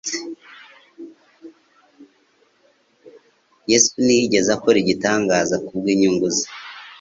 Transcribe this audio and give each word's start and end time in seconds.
Yesu 3.69 3.91
ntiyigeze 4.05 4.49
akora 4.57 4.77
igitangaza 4.83 5.55
kubw'inyurugu 5.65 6.27
ze. 6.35 6.45